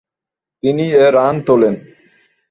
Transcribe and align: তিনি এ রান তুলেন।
তিনি 0.63 0.85
এ 0.95 1.05
রান 1.15 1.35
তুলেন। 1.47 1.75